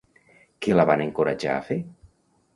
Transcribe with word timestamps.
Què 0.65 0.77
la 0.77 0.85
van 0.91 1.03
encoratjar 1.05 1.53
a 1.59 1.61
fer? 1.69 1.81